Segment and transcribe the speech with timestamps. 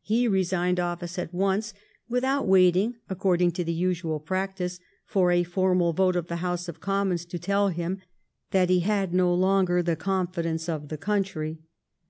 [0.00, 1.74] He resigned office at once,
[2.08, 6.66] with out waiting, according to the usual practice, for a formal vote of the House
[6.66, 8.00] of Commons to tell him
[8.52, 11.58] that he had no longer the confidence of the country.